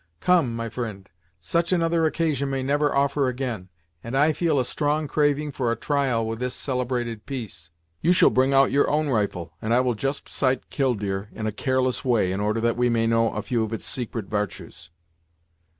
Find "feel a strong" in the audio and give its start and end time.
4.33-5.07